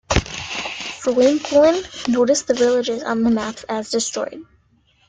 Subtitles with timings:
[0.09, 4.43] Franquelin noted the villages on the map as "destroyed".